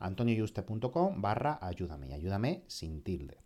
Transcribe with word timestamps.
antonioyuste.com 0.00 1.20
barra 1.22 1.58
ayúdame 1.62 2.08
y 2.08 2.12
ayúdame 2.12 2.64
sin 2.66 3.02
tilde. 3.02 3.38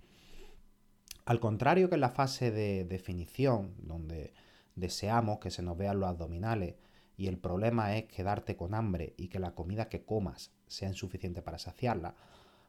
Al 1.27 1.41
contrario 1.41 1.89
que 1.89 1.95
en 1.95 2.01
la 2.01 2.11
fase 2.11 2.51
de 2.51 2.85
definición, 2.85 3.75
donde 3.79 4.33
deseamos 4.75 5.39
que 5.39 5.51
se 5.51 5.63
nos 5.63 5.77
vean 5.77 6.01
los 6.01 6.09
abdominales 6.09 6.77
y 7.17 7.29
el 7.29 7.39
problema 7.39 7.97
es 7.97 8.05
quedarte 8.05 8.57
con 8.57 8.75
hambre 8.75 9.15
y 9.17 9.29
que 9.29 9.39
la 9.39 9.55
comida 9.55 9.89
que 9.89 10.05
comas 10.05 10.53
sea 10.67 10.89
insuficiente 10.89 11.43
para 11.43 11.59
saciarla, 11.59 12.15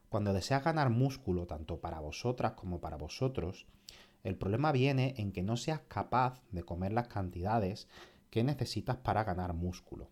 cuando 0.09 0.33
deseas 0.33 0.63
ganar 0.63 0.89
músculo 0.89 1.47
tanto 1.47 1.81
para 1.81 2.00
vosotras 2.00 2.53
como 2.53 2.80
para 2.80 2.95
vosotros, 2.95 3.66
el 4.23 4.38
problema 4.38 4.72
viene 4.72 5.13
en 5.17 5.31
que 5.31 5.44
no 5.44 5.58
seas 5.58 5.81
capaz 5.88 6.41
de 6.52 6.63
comer 6.63 6.94
las 6.94 7.08
cantidades 7.08 7.88
que 8.30 8.44
necesitas 8.44 8.97
para 8.97 9.23
ganar 9.23 9.53
músculo. 9.53 10.09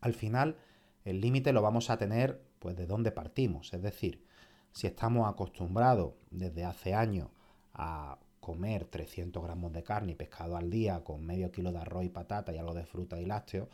Al 0.00 0.14
final, 0.14 0.56
el 1.04 1.20
límite 1.20 1.52
lo 1.52 1.62
vamos 1.62 1.90
a 1.90 1.96
tener 1.96 2.42
pues 2.58 2.76
de 2.76 2.86
dónde 2.86 3.12
partimos, 3.12 3.72
es 3.72 3.82
decir, 3.82 4.24
si 4.72 4.86
estamos 4.86 5.28
acostumbrados 5.28 6.14
desde 6.30 6.64
hace 6.64 6.94
años 6.94 7.28
a 7.74 8.18
comer 8.40 8.86
300 8.86 9.42
gramos 9.42 9.72
de 9.72 9.82
carne 9.82 10.12
y 10.12 10.14
pescado 10.14 10.56
al 10.56 10.70
día 10.70 11.04
con 11.04 11.24
medio 11.24 11.50
kilo 11.50 11.72
de 11.72 11.78
arroz 11.78 12.04
y 12.04 12.08
patata 12.08 12.52
y 12.52 12.58
algo 12.58 12.74
de 12.74 12.86
fruta 12.86 13.20
y 13.20 13.26
lácteos, 13.26 13.68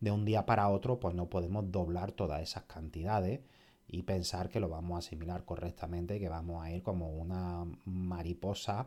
de 0.00 0.10
un 0.10 0.24
día 0.24 0.46
para 0.46 0.68
otro 0.68 0.98
pues 0.98 1.14
no 1.14 1.28
podemos 1.28 1.70
doblar 1.70 2.12
todas 2.12 2.42
esas 2.42 2.64
cantidades 2.64 3.40
y 3.86 4.02
pensar 4.02 4.48
que 4.48 4.60
lo 4.60 4.68
vamos 4.68 4.96
a 4.96 4.98
asimilar 4.98 5.44
correctamente 5.44 6.16
y 6.16 6.20
que 6.20 6.28
vamos 6.28 6.62
a 6.62 6.70
ir 6.70 6.82
como 6.82 7.08
una 7.08 7.64
mariposa 7.84 8.86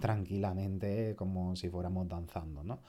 tranquilamente 0.00 1.14
como 1.16 1.56
si 1.56 1.68
fuéramos 1.68 2.08
danzando, 2.08 2.62
¿no? 2.62 2.80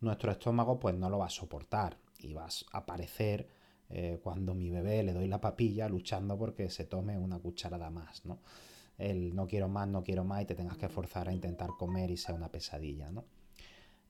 Nuestro 0.00 0.30
estómago 0.30 0.78
pues 0.78 0.94
no 0.94 1.10
lo 1.10 1.18
va 1.18 1.26
a 1.26 1.30
soportar 1.30 1.98
y 2.18 2.32
va 2.32 2.46
a 2.46 2.78
aparecer 2.78 3.48
eh, 3.90 4.18
cuando 4.22 4.54
mi 4.54 4.68
bebé 4.70 5.02
le 5.02 5.12
doy 5.12 5.28
la 5.28 5.40
papilla 5.40 5.88
luchando 5.88 6.36
porque 6.36 6.68
se 6.68 6.84
tome 6.84 7.16
una 7.16 7.38
cucharada 7.38 7.90
más, 7.90 8.24
¿no? 8.26 8.40
El 8.98 9.34
no 9.34 9.46
quiero 9.46 9.68
más, 9.68 9.88
no 9.88 10.02
quiero 10.02 10.24
más 10.24 10.42
y 10.42 10.46
te 10.46 10.54
tengas 10.54 10.76
que 10.76 10.88
forzar 10.88 11.28
a 11.28 11.32
intentar 11.32 11.70
comer 11.78 12.10
y 12.10 12.16
sea 12.16 12.34
una 12.34 12.50
pesadilla, 12.50 13.10
¿no? 13.10 13.24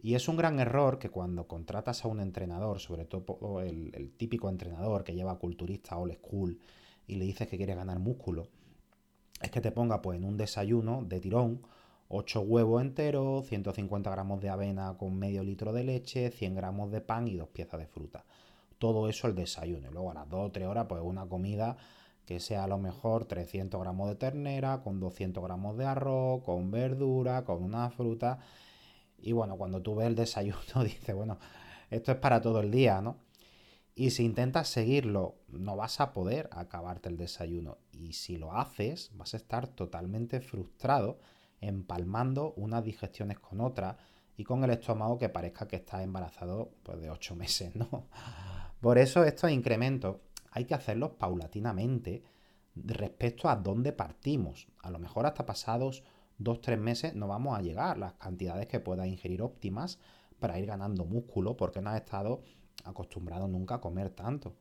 Y 0.00 0.14
es 0.14 0.28
un 0.28 0.36
gran 0.36 0.58
error 0.60 0.98
que 0.98 1.10
cuando 1.10 1.46
contratas 1.46 2.04
a 2.04 2.08
un 2.08 2.20
entrenador, 2.20 2.78
sobre 2.80 3.04
todo 3.04 3.60
el, 3.60 3.92
el 3.94 4.12
típico 4.12 4.48
entrenador 4.48 5.04
que 5.04 5.14
lleva 5.14 5.38
culturista 5.38 5.98
old 5.98 6.14
school 6.14 6.58
y 7.06 7.16
le 7.16 7.24
dices 7.24 7.48
que 7.48 7.56
quiere 7.56 7.74
ganar 7.74 7.98
músculo, 7.98 8.48
es 9.42 9.50
que 9.50 9.60
te 9.60 9.72
ponga 9.72 10.00
pues 10.02 10.18
en 10.18 10.24
un 10.24 10.36
desayuno 10.36 11.04
de 11.04 11.20
tirón 11.20 11.62
8 12.08 12.40
huevos 12.40 12.80
enteros, 12.80 13.46
150 13.48 14.10
gramos 14.10 14.40
de 14.40 14.48
avena 14.48 14.96
con 14.96 15.16
medio 15.18 15.44
litro 15.44 15.72
de 15.72 15.84
leche, 15.84 16.30
100 16.30 16.54
gramos 16.54 16.90
de 16.90 17.00
pan 17.00 17.28
y 17.28 17.36
dos 17.36 17.48
piezas 17.48 17.78
de 17.78 17.86
fruta 17.86 18.24
todo 18.78 19.08
eso 19.08 19.26
el 19.26 19.34
desayuno. 19.34 19.88
Y 19.88 19.92
luego 19.92 20.10
a 20.10 20.14
las 20.14 20.28
2 20.28 20.48
o 20.48 20.52
3 20.52 20.66
horas, 20.66 20.86
pues 20.88 21.02
una 21.02 21.26
comida 21.26 21.76
que 22.24 22.40
sea 22.40 22.64
a 22.64 22.68
lo 22.68 22.78
mejor 22.78 23.24
300 23.24 23.80
gramos 23.80 24.08
de 24.08 24.14
ternera, 24.16 24.82
con 24.82 25.00
200 25.00 25.42
gramos 25.42 25.78
de 25.78 25.86
arroz, 25.86 26.42
con 26.44 26.70
verdura, 26.70 27.44
con 27.44 27.62
una 27.62 27.88
fruta. 27.90 28.40
Y 29.18 29.32
bueno, 29.32 29.56
cuando 29.56 29.80
tú 29.80 29.94
ves 29.94 30.08
el 30.08 30.14
desayuno, 30.14 30.60
dices, 30.84 31.14
bueno, 31.14 31.38
esto 31.90 32.12
es 32.12 32.18
para 32.18 32.40
todo 32.40 32.60
el 32.60 32.70
día, 32.70 33.00
¿no? 33.00 33.16
Y 33.94 34.10
si 34.10 34.24
intentas 34.24 34.68
seguirlo, 34.68 35.36
no 35.48 35.74
vas 35.74 36.00
a 36.00 36.12
poder 36.12 36.48
acabarte 36.52 37.08
el 37.08 37.16
desayuno. 37.16 37.78
Y 37.90 38.12
si 38.12 38.36
lo 38.36 38.52
haces, 38.52 39.10
vas 39.14 39.34
a 39.34 39.38
estar 39.38 39.66
totalmente 39.66 40.40
frustrado, 40.40 41.18
empalmando 41.60 42.52
unas 42.56 42.84
digestiones 42.84 43.40
con 43.40 43.60
otras 43.60 43.96
y 44.36 44.44
con 44.44 44.62
el 44.62 44.70
estómago 44.70 45.18
que 45.18 45.28
parezca 45.28 45.66
que 45.66 45.76
estás 45.76 46.04
embarazado 46.04 46.70
pues, 46.84 47.00
de 47.00 47.10
8 47.10 47.34
meses, 47.36 47.74
¿no? 47.74 48.06
Por 48.80 48.98
eso 48.98 49.24
estos 49.24 49.50
incrementos 49.50 50.16
hay 50.50 50.64
que 50.64 50.74
hacerlos 50.74 51.12
paulatinamente 51.12 52.22
respecto 52.74 53.48
a 53.48 53.56
dónde 53.56 53.92
partimos. 53.92 54.68
A 54.82 54.90
lo 54.90 54.98
mejor 54.98 55.26
hasta 55.26 55.46
pasados 55.46 56.04
2-3 56.38 56.78
meses 56.78 57.14
no 57.14 57.26
vamos 57.26 57.58
a 57.58 57.62
llegar 57.62 57.98
las 57.98 58.14
cantidades 58.14 58.66
que 58.66 58.80
puedas 58.80 59.06
ingerir 59.06 59.42
óptimas 59.42 59.98
para 60.38 60.58
ir 60.58 60.66
ganando 60.66 61.04
músculo 61.04 61.56
porque 61.56 61.80
no 61.80 61.90
has 61.90 61.96
estado 61.96 62.42
acostumbrado 62.84 63.48
nunca 63.48 63.76
a 63.76 63.80
comer 63.80 64.10
tanto. 64.10 64.54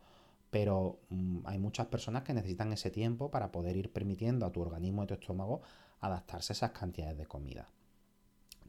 Pero 0.50 1.02
mm, 1.10 1.40
hay 1.46 1.60
muchas 1.60 1.88
personas 1.88 2.24
que 2.24 2.34
necesitan 2.34 2.74
ese 2.74 2.90
tiempo 2.90 3.30
para 3.30 3.52
poder 3.52 3.76
ir 3.78 3.92
permitiendo 3.92 4.46
a 4.46 4.52
tu 4.52 4.62
organismo 4.62 5.04
y 5.04 5.08
tu 5.08 5.14
estómago 5.14 5.62
adaptarse 6.00 6.54
a 6.54 6.56
esas 6.56 6.72
cantidades 6.72 7.18
de 7.18 7.26
comida. 7.26 7.68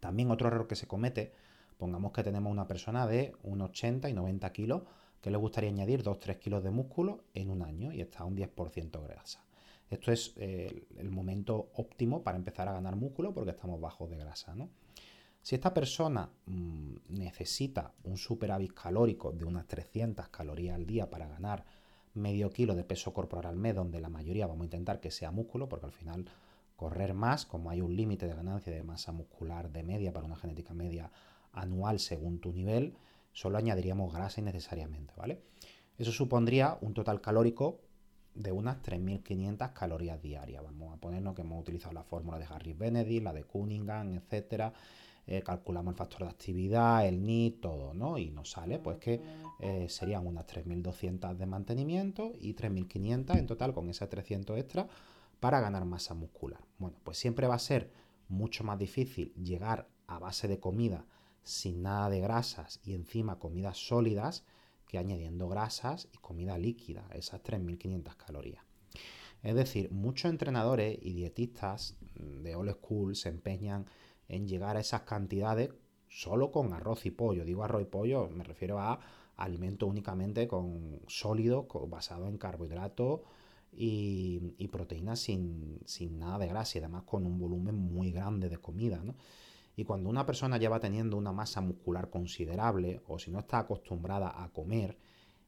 También 0.00 0.30
otro 0.30 0.48
error 0.48 0.66
que 0.66 0.76
se 0.76 0.86
comete, 0.86 1.32
pongamos 1.78 2.12
que 2.12 2.22
tenemos 2.22 2.50
una 2.50 2.66
persona 2.66 3.06
de 3.06 3.34
unos 3.42 3.70
80 3.70 4.08
y 4.10 4.12
90 4.12 4.52
kilos 4.52 4.82
que 5.20 5.30
le 5.30 5.36
gustaría 5.36 5.70
añadir 5.70 6.02
2-3 6.02 6.38
kilos 6.38 6.62
de 6.62 6.70
músculo 6.70 7.24
en 7.34 7.50
un 7.50 7.62
año 7.62 7.92
y 7.92 8.00
está 8.00 8.20
a 8.20 8.24
un 8.24 8.36
10% 8.36 9.00
de 9.00 9.08
grasa. 9.08 9.44
Esto 9.90 10.12
es 10.12 10.34
eh, 10.36 10.86
el 10.98 11.10
momento 11.10 11.70
óptimo 11.74 12.22
para 12.22 12.36
empezar 12.36 12.68
a 12.68 12.72
ganar 12.72 12.96
músculo 12.96 13.32
porque 13.32 13.50
estamos 13.50 13.80
bajos 13.80 14.10
de 14.10 14.18
grasa. 14.18 14.54
¿no? 14.54 14.68
Si 15.42 15.54
esta 15.54 15.72
persona 15.72 16.28
mm, 16.46 16.96
necesita 17.08 17.92
un 18.04 18.18
superávit 18.18 18.74
calórico 18.74 19.32
de 19.32 19.44
unas 19.44 19.66
300 19.66 20.28
calorías 20.28 20.74
al 20.74 20.86
día 20.86 21.08
para 21.08 21.26
ganar 21.26 21.64
medio 22.14 22.50
kilo 22.50 22.74
de 22.74 22.84
peso 22.84 23.12
corporal 23.12 23.46
al 23.46 23.56
mes, 23.56 23.74
donde 23.74 24.00
la 24.00 24.08
mayoría 24.08 24.46
vamos 24.46 24.62
a 24.62 24.66
intentar 24.66 25.00
que 25.00 25.10
sea 25.10 25.30
músculo, 25.30 25.68
porque 25.68 25.86
al 25.86 25.92
final 25.92 26.26
correr 26.76 27.14
más, 27.14 27.46
como 27.46 27.70
hay 27.70 27.80
un 27.80 27.96
límite 27.96 28.26
de 28.26 28.34
ganancia 28.34 28.72
de 28.72 28.82
masa 28.82 29.12
muscular 29.12 29.70
de 29.70 29.82
media 29.82 30.12
para 30.12 30.26
una 30.26 30.36
genética 30.36 30.74
media 30.74 31.10
anual 31.52 31.98
según 31.98 32.40
tu 32.40 32.52
nivel, 32.52 32.94
solo 33.38 33.56
añadiríamos 33.56 34.12
grasa 34.12 34.40
innecesariamente, 34.40 35.14
¿vale? 35.16 35.40
Eso 35.96 36.10
supondría 36.10 36.76
un 36.80 36.92
total 36.92 37.20
calórico 37.20 37.80
de 38.34 38.50
unas 38.50 38.82
3.500 38.82 39.72
calorías 39.72 40.20
diarias. 40.20 40.60
Vamos 40.64 40.92
a 40.92 40.96
ponernos 40.96 41.36
que 41.36 41.42
hemos 41.42 41.60
utilizado 41.60 41.94
la 41.94 42.02
fórmula 42.02 42.40
de 42.40 42.46
Harry 42.46 42.72
Benedict, 42.72 43.22
la 43.22 43.32
de 43.32 43.44
Cunningham, 43.44 44.14
etcétera. 44.14 44.72
Eh, 45.24 45.42
calculamos 45.42 45.92
el 45.92 45.96
factor 45.96 46.24
de 46.24 46.30
actividad, 46.30 47.06
el 47.06 47.24
NIT, 47.24 47.60
todo, 47.60 47.94
¿no? 47.94 48.18
Y 48.18 48.30
nos 48.30 48.50
sale 48.50 48.80
pues 48.80 48.98
que 48.98 49.20
eh, 49.60 49.86
serían 49.88 50.26
unas 50.26 50.44
3.200 50.46 51.36
de 51.36 51.46
mantenimiento 51.46 52.32
y 52.40 52.54
3.500 52.54 53.38
en 53.38 53.46
total 53.46 53.72
con 53.72 53.88
ese 53.88 54.04
300 54.04 54.58
extra 54.58 54.88
para 55.38 55.60
ganar 55.60 55.84
masa 55.84 56.14
muscular. 56.14 56.60
Bueno, 56.78 56.96
pues 57.04 57.18
siempre 57.18 57.46
va 57.46 57.54
a 57.54 57.60
ser 57.60 57.92
mucho 58.26 58.64
más 58.64 58.80
difícil 58.80 59.32
llegar 59.34 59.86
a 60.08 60.18
base 60.18 60.48
de 60.48 60.58
comida 60.58 61.04
sin 61.48 61.82
nada 61.82 62.10
de 62.10 62.20
grasas 62.20 62.78
y 62.84 62.92
encima 62.92 63.38
comidas 63.38 63.78
sólidas 63.78 64.44
que 64.86 64.98
añadiendo 64.98 65.48
grasas 65.48 66.08
y 66.12 66.18
comida 66.18 66.58
líquida, 66.58 67.08
esas 67.14 67.42
3.500 67.42 68.16
calorías. 68.16 68.62
Es 69.42 69.54
decir, 69.54 69.90
muchos 69.90 70.30
entrenadores 70.30 70.98
y 71.00 71.14
dietistas 71.14 71.96
de 72.16 72.54
old 72.54 72.72
school 72.72 73.16
se 73.16 73.30
empeñan 73.30 73.86
en 74.28 74.46
llegar 74.46 74.76
a 74.76 74.80
esas 74.80 75.02
cantidades 75.02 75.70
solo 76.08 76.50
con 76.50 76.74
arroz 76.74 77.06
y 77.06 77.10
pollo. 77.10 77.46
Digo 77.46 77.64
arroz 77.64 77.82
y 77.82 77.86
pollo, 77.86 78.28
me 78.28 78.44
refiero 78.44 78.78
a 78.78 79.00
alimento 79.36 79.86
únicamente 79.86 80.48
con 80.48 81.00
sólido, 81.06 81.66
basado 81.88 82.28
en 82.28 82.36
carbohidratos 82.36 83.20
y, 83.72 84.68
proteínas 84.70 85.20
sin, 85.20 85.80
sin, 85.86 86.18
nada 86.18 86.38
de 86.38 86.48
grasa 86.48 86.76
y 86.76 86.80
además 86.80 87.04
con 87.04 87.24
un 87.24 87.38
volumen 87.38 87.74
muy 87.74 88.10
grande 88.10 88.50
de 88.50 88.58
comida. 88.58 89.02
Y 89.78 89.84
cuando 89.84 90.10
una 90.10 90.26
persona 90.26 90.58
lleva 90.58 90.80
teniendo 90.80 91.16
una 91.16 91.30
masa 91.30 91.60
muscular 91.60 92.10
considerable 92.10 93.00
o 93.06 93.20
si 93.20 93.30
no 93.30 93.38
está 93.38 93.60
acostumbrada 93.60 94.42
a 94.42 94.48
comer, 94.48 94.98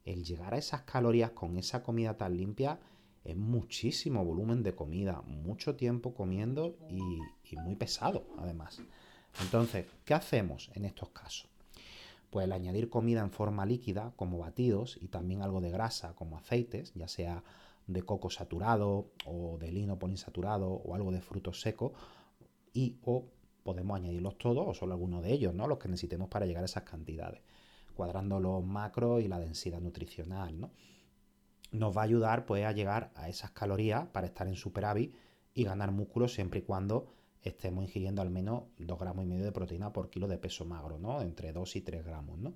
el 0.05 0.23
llegar 0.23 0.55
a 0.55 0.59
esas 0.59 0.83
calorías 0.83 1.33
con 1.33 1.59
esa 1.59 1.83
comida 1.83 2.17
tan 2.17 2.37
limpia 2.37 2.79
es 3.25 3.37
muchísimo 3.37 4.25
volumen 4.25 4.63
de 4.63 4.73
comida, 4.73 5.21
mucho 5.23 5.75
tiempo 5.75 6.15
comiendo 6.15 6.77
y, 6.89 7.57
muy 7.57 7.75
pesado 7.75 8.29
además. 8.39 8.81
Entonces, 9.41 9.87
¿qué 10.05 10.15
hacemos 10.15 10.71
en 10.75 10.85
estos 10.85 11.09
casos? 11.09 11.49
Pues 12.31 12.45
el 12.45 12.53
añadir 12.53 12.89
comida 12.89 13.23
en 13.23 13.33
forma 13.33 13.67
líquida, 13.67 14.13
como 14.15 14.39
batidos, 14.39 14.97
y 15.03 15.09
también 15.09 15.43
algo 15.43 15.61
de 15.61 15.73
grasa, 15.73 16.15
como 16.15 16.39
aceites, 16.39 16.93
ya 16.95 17.09
sea 17.09 17.43
de 17.89 18.03
coco 18.05 18.31
saturado 18.31 19.11
o 19.27 19.59
de 19.59 19.73
lino 19.73 19.99
poliinsaturado 19.99 20.71
o 20.71 20.95
algo 20.95 21.11
de 21.11 21.21
frutos 21.21 21.61
secos, 21.61 21.95
y 22.73 22.95
o 23.03 23.25
podemos 23.71 23.97
añadirlos 23.97 24.37
todos 24.37 24.67
o 24.67 24.75
solo 24.75 24.95
algunos 24.95 25.23
de 25.23 25.33
ellos, 25.33 25.55
¿no? 25.55 25.69
Los 25.69 25.79
que 25.79 25.89
necesitemos 25.89 26.29
para 26.29 26.45
llegar 26.45 26.65
a 26.65 26.67
esas 26.67 26.83
cantidades, 26.83 27.41
cuadrando 27.95 28.41
los 28.41 28.65
macros 28.65 29.23
y 29.23 29.29
la 29.29 29.39
densidad 29.39 29.81
nutricional, 29.81 30.61
¿no? 30.61 30.71
Nos 31.71 31.97
va 31.97 32.01
a 32.01 32.05
ayudar 32.05 32.47
pues 32.47 32.65
a 32.65 32.73
llegar 32.73 33.13
a 33.15 33.29
esas 33.29 33.53
calorías 33.53 34.09
para 34.09 34.27
estar 34.27 34.49
en 34.49 34.57
superávit 34.57 35.15
y 35.55 35.63
ganar 35.63 35.93
músculo 35.93 36.27
siempre 36.27 36.61
y 36.61 36.63
cuando 36.63 37.07
estemos 37.43 37.85
ingiriendo 37.85 38.23
al 38.23 38.31
menos 38.31 38.65
2 38.79 38.99
gramos 38.99 39.25
y 39.25 39.29
medio 39.29 39.45
de 39.45 39.53
proteína 39.53 39.93
por 39.93 40.11
kilo 40.11 40.27
de 40.27 40.39
peso 40.39 40.65
magro, 40.65 40.99
¿no? 40.99 41.23
Entre 41.23 41.53
2 41.53 41.77
y 41.77 41.81
3 41.81 42.05
gramos, 42.05 42.39
¿no? 42.39 42.55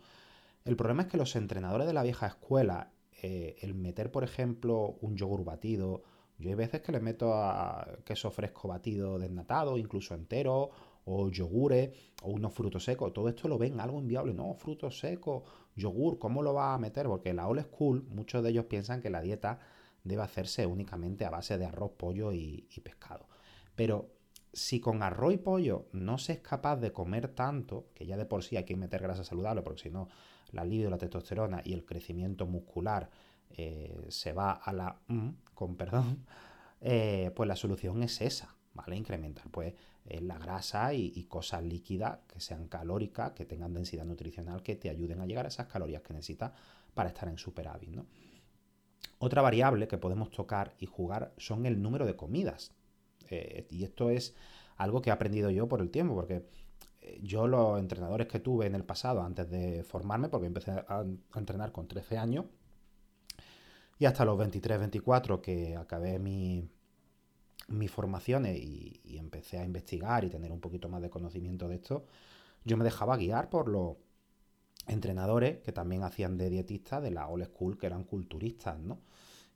El 0.65 0.77
problema 0.77 1.03
es 1.03 1.09
que 1.09 1.17
los 1.17 1.37
entrenadores 1.37 1.87
de 1.87 1.93
la 1.93 2.03
vieja 2.03 2.27
escuela, 2.27 2.91
eh, 3.23 3.57
el 3.61 3.75
meter, 3.75 4.11
por 4.11 4.25
ejemplo, 4.25 4.97
un 5.01 5.17
yogur 5.17 5.45
batido, 5.45 6.03
yo 6.39 6.49
hay 6.51 6.57
veces 6.57 6.81
que 6.81 6.93
le 6.93 7.01
meto 7.01 7.35
a 7.35 7.87
queso 8.05 8.31
fresco 8.31 8.69
batido 8.69 9.19
desnatado, 9.19 9.79
incluso 9.79 10.15
entero, 10.15 10.71
o 11.05 11.29
yogures, 11.29 11.91
o 12.23 12.31
unos 12.31 12.53
frutos 12.53 12.85
secos, 12.85 13.13
todo 13.13 13.29
esto 13.29 13.49
lo 13.49 13.59
ven 13.59 13.81
algo 13.81 14.01
inviable, 14.01 14.33
no, 14.35 14.55
frutos 14.55 14.99
secos, 14.99 15.43
yogur, 15.77 16.19
¿cómo 16.19 16.43
lo 16.43 16.55
va 16.55 16.75
a 16.75 16.79
meter? 16.79 17.07
Porque 17.07 17.35
la 17.35 17.49
old 17.49 17.63
school, 17.63 18.05
muchos 18.09 18.43
de 18.43 18.51
ellos 18.51 18.67
piensan 18.67 19.03
que 19.03 19.11
la 19.11 19.21
dieta 19.21 19.59
debe 20.03 20.23
hacerse 20.23 20.67
únicamente 20.67 21.25
a 21.25 21.31
base 21.31 21.59
de 21.59 21.67
arroz, 21.67 21.93
pollo 21.97 22.33
y, 22.33 22.67
y 22.75 22.81
pescado. 22.81 23.29
Pero 23.75 24.11
si 24.53 24.81
con 24.81 25.03
arroz 25.03 25.35
y 25.35 25.39
pollo 25.39 25.87
no 25.93 26.17
se 26.19 26.35
es 26.35 26.39
capaz 26.41 26.77
de 26.77 26.93
comer 26.93 27.29
tanto, 27.29 27.89
que 27.95 28.07
ya 28.07 28.17
de 28.17 28.25
por 28.25 28.45
sí 28.45 28.57
hay 28.57 28.65
que 28.65 28.77
meter 28.77 29.03
grasa 29.03 29.25
saludable, 29.25 29.63
porque 29.63 29.83
si 29.83 29.91
no, 29.91 30.09
la 30.53 30.65
libido, 30.65 30.91
la 30.91 30.99
testosterona 30.99 31.61
y 31.65 31.73
el 31.73 31.85
crecimiento 31.85 32.47
muscular 32.47 33.11
eh, 33.51 34.07
se 34.09 34.33
va 34.33 34.53
a 34.53 34.73
la 34.73 35.01
mm, 35.09 35.29
con 35.55 35.77
perdón, 35.77 36.25
eh, 36.81 37.33
pues 37.35 37.49
la 37.49 37.57
solución 37.57 38.03
es 38.03 38.21
esa, 38.21 38.55
¿vale? 38.75 38.97
Incrementar 38.97 39.49
pues 39.51 39.75
eh, 40.07 40.21
la 40.21 40.39
grasa 40.39 40.93
y, 40.93 41.25
cosas 41.25 41.63
líquidas 41.63 42.19
que 42.29 42.41
sean 42.41 42.69
calóricas, 42.69 43.33
que 43.33 43.47
tengan 43.47 43.73
densidad 43.73 44.05
nutricional, 44.05 44.63
que 44.63 44.77
te 44.77 44.91
ayuden 44.91 45.21
a 45.21 45.27
llegar 45.27 45.47
a 45.47 45.49
esas 45.49 45.67
calorías 45.67 46.03
que 46.03 46.13
necesitas 46.13 46.53
para 46.93 47.09
estar 47.09 47.29
en 47.29 47.39
superávit, 47.39 47.91
¿no? 47.91 48.07
Otra 49.19 49.43
variable 49.43 49.89
que 49.89 49.99
podemos 49.99 50.31
tocar 50.31 50.75
y 50.79 50.87
jugar 50.87 51.33
son 51.39 51.67
el 51.67 51.81
número 51.81 52.05
de 52.05 52.17
comidas. 52.17 52.73
Eh, 53.31 53.67
y 53.71 53.85
esto 53.85 54.11
es 54.11 54.35
algo 54.77 55.01
que 55.01 55.11
he 55.11 55.13
aprendido 55.13 55.51
yo 55.51 55.69
por 55.69 55.81
el 55.81 55.91
tiempo, 55.91 56.15
porque 56.15 56.47
eh, 57.01 57.21
yo 57.23 57.47
los 57.47 57.79
entrenadores 57.79 58.27
que 58.27 58.41
tuve 58.41 58.67
en 58.67 58.75
el 58.75 58.85
pasado 58.85 59.23
antes 59.23 59.49
de 59.51 59.85
formarme, 59.85 60.29
porque 60.29 60.47
empecé 60.47 60.73
a, 60.73 61.05
entrenar 61.35 61.73
con 61.73 61.89
13 61.89 62.19
años, 62.19 62.47
y 63.99 64.07
hasta 64.07 64.25
los 64.25 64.37
23, 64.37 64.79
24 64.79 65.41
que 65.41 65.77
acabé 65.77 66.19
mi, 66.19 66.69
mis 67.69 67.91
formaciones 67.91 68.59
y, 68.59 69.01
empecé 69.17 69.59
a 69.59 69.65
investigar 69.65 70.25
y 70.25 70.29
tener 70.29 70.53
un 70.53 70.61
poquito 70.61 70.89
más 70.89 71.01
de 71.01 71.09
conocimiento 71.09 71.67
de 71.69 71.77
esto, 71.77 72.05
yo 72.65 72.77
me 72.77 72.85
dejaba 72.85 73.17
guiar 73.17 73.49
por 73.49 73.69
los 73.69 73.97
entrenadores 74.87 75.59
que 75.61 75.73
también 75.73 76.03
hacían 76.03 76.37
de 76.37 76.51
dietistas 76.51 77.03
de 77.03 77.11
la 77.11 77.29
old 77.29 77.47
school, 77.47 77.79
que 77.79 77.87
eran 77.87 78.05
culturistas, 78.05 78.79
¿no? 78.79 78.99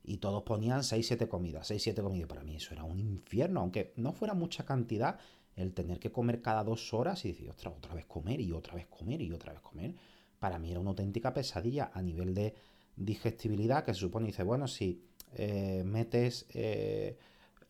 y 0.03 0.17
todos 0.17 0.43
ponían 0.43 0.81
6-7 0.81 1.27
comidas, 1.27 1.69
6-7 1.69 2.01
comidas. 2.01 2.27
Para 2.27 2.43
mí 2.43 2.55
eso 2.55 2.73
era 2.73 2.83
un 2.83 2.99
infierno, 2.99 3.59
aunque 3.59 3.93
no 3.95 4.11
fuera 4.13 4.33
mucha 4.33 4.65
cantidad, 4.65 5.19
el 5.55 5.73
tener 5.73 5.99
que 5.99 6.11
comer 6.11 6.41
cada 6.41 6.63
dos 6.63 6.93
horas 6.93 7.23
y 7.25 7.29
decir, 7.29 7.49
otra, 7.49 7.69
otra 7.69 7.93
vez 7.93 8.05
comer 8.05 8.39
y 8.41 8.51
otra 8.51 8.75
vez 8.75 8.87
comer 8.87 9.21
y 9.21 9.31
otra 9.31 9.53
vez 9.53 9.61
comer, 9.61 9.93
para 10.39 10.57
mí 10.57 10.71
era 10.71 10.79
una 10.79 10.91
auténtica 10.91 11.33
pesadilla 11.33 11.91
a 11.93 12.01
nivel 12.01 12.33
de 12.33 12.55
digestibilidad, 12.95 13.83
que 13.83 13.93
se 13.93 13.99
supone, 13.99 14.27
dice, 14.27 14.43
bueno, 14.43 14.67
si 14.67 15.03
eh, 15.33 15.83
metes 15.85 16.47
eh, 16.53 17.17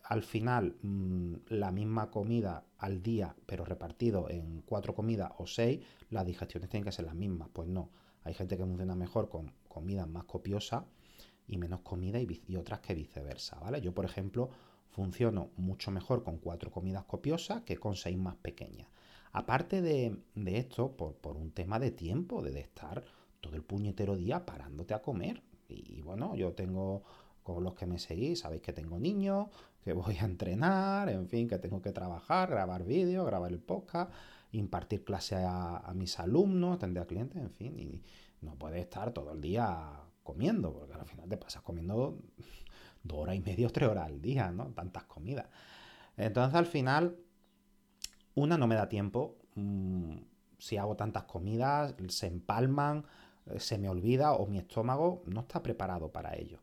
al 0.09 0.23
final 0.23 0.75
mm, 0.81 1.33
la 1.49 1.71
misma 1.71 2.09
comida 2.09 2.65
al 2.79 3.03
día, 3.03 3.35
pero 3.45 3.63
repartido 3.63 4.27
en 4.27 4.63
cuatro 4.65 4.95
comidas 4.95 5.31
o 5.37 5.45
seis, 5.45 5.85
las 6.09 6.25
digestiones 6.25 6.67
tienen 6.67 6.85
que 6.85 6.91
ser 6.91 7.05
las 7.05 7.13
mismas. 7.13 7.49
Pues 7.53 7.67
no, 7.67 7.91
hay 8.23 8.33
gente 8.33 8.57
que 8.57 8.65
funciona 8.65 8.95
mejor 8.95 9.29
con 9.29 9.53
comidas 9.67 10.07
más 10.07 10.23
copiosas 10.23 10.83
y 11.47 11.57
menos 11.57 11.81
comida 11.81 12.19
y, 12.19 12.55
otras 12.55 12.79
que 12.79 12.95
viceversa, 12.95 13.59
¿vale? 13.59 13.81
Yo, 13.81 13.93
por 13.93 14.03
ejemplo, 14.03 14.49
funciono 14.87 15.51
mucho 15.57 15.91
mejor 15.91 16.23
con 16.23 16.39
cuatro 16.39 16.71
comidas 16.71 17.05
copiosas 17.05 17.61
que 17.61 17.77
con 17.77 17.95
seis 17.95 18.17
más 18.17 18.35
pequeñas. 18.35 18.87
Aparte 19.31 19.79
de, 19.83 20.17
esto, 20.47 20.91
por, 20.97 21.37
un 21.37 21.51
tema 21.51 21.77
de 21.77 21.91
tiempo, 21.91 22.41
de, 22.41 22.59
estar 22.59 23.03
todo 23.41 23.55
el 23.55 23.61
puñetero 23.61 24.15
día 24.15 24.43
parándote 24.43 24.95
a 24.95 25.03
comer. 25.03 25.43
Y, 25.67 26.01
bueno, 26.01 26.35
yo 26.35 26.53
tengo, 26.53 27.03
con 27.43 27.63
los 27.63 27.75
que 27.75 27.85
me 27.85 27.99
seguís, 27.99 28.39
sabéis 28.39 28.63
que 28.63 28.73
tengo 28.73 28.97
niños, 28.97 29.49
que 29.83 29.93
voy 29.93 30.17
a 30.17 30.25
entrenar, 30.25 31.09
en 31.09 31.27
fin, 31.27 31.47
que 31.47 31.57
tengo 31.57 31.81
que 31.81 31.91
trabajar, 31.91 32.49
grabar 32.49 32.83
vídeos, 32.83 33.25
grabar 33.25 33.51
el 33.51 33.59
podcast, 33.59 34.11
impartir 34.51 35.03
clase 35.03 35.35
a, 35.37 35.91
mis 35.95 36.19
alumnos, 36.19 36.75
atender 36.75 37.03
a 37.03 37.07
clientes, 37.07 37.41
en 37.41 37.51
fin, 37.51 37.79
y 37.79 38.01
no 38.41 38.55
puede 38.55 38.79
estar 38.79 39.11
todo 39.11 39.31
el 39.31 39.41
día 39.41 40.01
comiendo, 40.23 40.73
porque 40.73 40.93
al 40.93 41.05
final 41.05 41.29
te 41.29 41.37
pasas 41.37 41.61
comiendo 41.61 42.19
dos 43.03 43.17
horas 43.19 43.35
y 43.35 43.41
media, 43.41 43.69
tres 43.69 43.89
horas 43.89 44.05
al 44.05 44.21
día, 44.21 44.51
¿no? 44.51 44.67
Tantas 44.73 45.03
comidas. 45.05 45.47
Entonces 46.17 46.55
al 46.55 46.65
final, 46.65 47.17
una 48.35 48.57
no 48.57 48.67
me 48.67 48.75
da 48.75 48.89
tiempo. 48.89 49.37
Mm, 49.55 50.17
si 50.57 50.77
hago 50.77 50.95
tantas 50.95 51.23
comidas, 51.23 51.95
se 52.09 52.27
empalman, 52.27 53.05
eh, 53.45 53.59
se 53.59 53.77
me 53.77 53.89
olvida 53.89 54.33
o 54.33 54.45
mi 54.45 54.57
estómago 54.57 55.23
no 55.25 55.41
está 55.41 55.63
preparado 55.63 56.11
para 56.11 56.35
ello. 56.35 56.59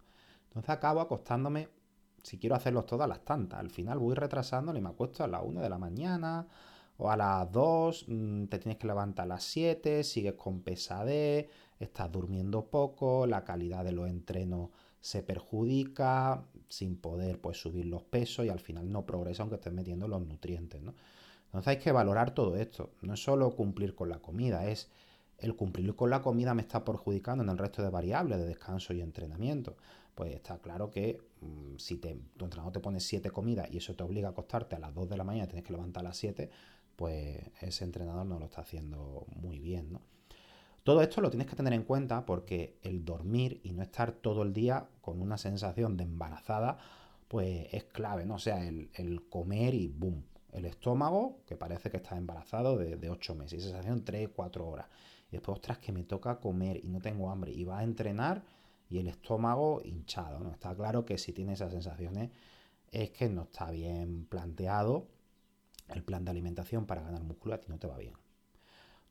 Entonces 0.49 0.71
acabo 0.71 1.01
acostándome, 1.01 1.69
si 2.27 2.39
quiero 2.39 2.57
hacerlos 2.57 2.87
todas 2.87 3.09
las 3.09 3.25
tantas. 3.25 3.61
Al 3.61 3.71
final 3.71 4.01
voy 4.01 4.17
retrasando 4.17 4.77
y 4.77 4.81
me 4.81 4.89
acuesto 4.89 5.23
a 5.23 5.29
las 5.29 5.43
1 5.45 5.61
de 5.61 5.69
la 5.69 5.79
mañana 5.79 6.49
o 6.99 7.09
a 7.09 7.17
las 7.17 7.53
2, 7.53 8.07
mm, 8.09 8.47
te 8.47 8.59
tienes 8.59 8.79
que 8.79 8.89
levantar 8.89 9.27
a 9.27 9.29
las 9.29 9.45
7, 9.45 10.03
sigues 10.03 10.35
con 10.35 10.63
pesadez, 10.63 11.49
estás 11.79 12.11
durmiendo 12.11 12.65
poco, 12.65 13.29
la 13.29 13.45
calidad 13.45 13.85
de 13.85 13.93
los 13.93 14.09
entrenos 14.09 14.71
se 15.01 15.23
perjudica, 15.23 16.43
sin 16.69 16.97
poder 16.97 17.41
pues 17.41 17.61
subir 17.61 17.87
los 17.87 18.03
pesos 18.03 18.45
y 18.45 18.49
al 18.49 18.59
final 18.59 18.91
no 18.91 19.07
progresa 19.07 19.45
aunque 19.45 19.55
estés 19.57 19.73
metiendo 19.73 20.09
los 20.09 20.21
nutrientes. 20.27 20.81
Entonces 20.81 21.69
hay 21.69 21.79
que 21.79 21.93
valorar 21.93 22.35
todo 22.35 22.57
esto. 22.57 22.91
No 23.03 23.15
es 23.15 23.23
solo 23.23 23.55
cumplir 23.55 23.95
con 23.95 24.09
la 24.09 24.19
comida, 24.19 24.67
es 24.69 24.91
el 25.39 25.55
cumplir 25.55 25.95
con 25.95 26.11
la 26.11 26.23
comida 26.23 26.55
me 26.55 26.63
está 26.63 26.85
perjudicando 26.85 27.45
en 27.45 27.51
el 27.51 27.59
resto 27.59 27.83
de 27.83 27.91
variables 27.91 28.39
de 28.39 28.47
descanso 28.47 28.95
y 28.95 29.01
entrenamiento. 29.01 29.77
Pues 30.17 30.35
está 30.35 30.57
claro 30.59 30.91
que 30.91 31.21
mm, 31.43 31.77
si 31.77 31.99
te, 31.99 32.19
tu 32.39 32.47
entrenador 32.47 32.73
te 32.73 32.81
pone 32.81 33.01
7 33.01 33.31
comidas 33.31 33.69
y 33.71 33.77
eso 33.77 33.95
te 33.95 34.03
obliga 34.03 34.29
a 34.29 34.31
acostarte 34.31 34.75
a 34.75 34.79
las 34.79 34.95
2 34.95 35.11
de 35.11 35.17
la 35.19 35.25
mañana 35.25 35.47
tienes 35.47 35.63
que 35.63 35.75
levantar 35.75 36.01
a 36.01 36.09
las 36.09 36.17
7, 36.17 36.49
pues 36.97 37.39
ese 37.61 37.85
entrenador 37.85 38.25
no 38.25 38.39
lo 38.39 38.47
está 38.47 38.63
haciendo 38.63 39.27
muy 39.37 39.59
bien, 39.59 39.93
¿no? 39.93 40.01
Todo 40.85 41.03
esto 41.03 41.21
lo 41.21 41.29
tienes 41.29 41.47
que 41.47 41.55
tener 41.55 41.75
en 41.75 41.83
cuenta 41.83 42.25
porque 42.25 42.79
el 42.83 43.05
dormir 43.05 43.61
y 43.63 43.73
no 43.73 43.83
estar 43.83 44.11
todo 44.11 44.43
el 44.43 44.55
día 44.55 44.89
con 45.03 45.21
una 45.21 45.37
sensación 45.37 45.99
de 45.99 46.05
embarazada, 46.05 46.79
pues 47.29 47.69
es 47.73 47.85
clave, 47.85 48.25
¿no? 48.25 48.37
O 48.37 48.39
sea, 48.39 48.67
el, 48.67 49.27
comer 49.29 49.75
y 49.75 49.89
boom. 49.89 50.25
El 50.51 50.65
estómago, 50.65 51.43
que 51.45 51.57
parece 51.57 51.91
que 51.91 51.99
está 51.99 52.17
embarazado 52.17 52.79
de, 52.79 52.97
de 52.97 53.11
8 53.11 53.35
meses, 53.35 53.59
y 53.59 53.63
sensación 53.63 54.03
3, 54.03 54.31
4 54.35 54.67
horas. 54.67 54.87
Y 55.29 55.33
después, 55.33 55.57
ostras, 55.57 55.77
que 55.79 55.93
me 55.93 56.05
toca 56.05 56.41
comer 56.41 56.81
y 56.83 56.89
no 56.89 57.01
tengo 57.01 57.31
hambre. 57.31 57.53
Y 57.53 57.65
va 57.65 57.81
a 57.81 57.85
entrenar 57.85 58.56
y 58.89 58.99
el 58.99 59.09
estómago 59.09 59.81
hinchado, 59.85 60.41
¿no? 60.41 60.53
Está 60.53 60.75
claro 60.75 61.05
que 61.05 61.19
si 61.19 61.33
tiene 61.33 61.55
esas 61.55 61.73
sensaciones 61.73 62.31
es 62.91 63.11
que 63.11 63.29
no 63.29 63.43
está 63.43 63.71
bien 63.71 64.27
planteado 64.27 65.09
el 65.89 66.03
plan 66.03 66.25
de 66.25 66.31
alimentación 66.31 66.87
para 66.87 67.03
ganar 67.03 67.23
músculo, 67.23 67.55
a 67.55 67.61
ti 67.61 67.67
no 67.69 67.79
te 67.79 67.87
va 67.87 67.99
bien. 67.99 68.15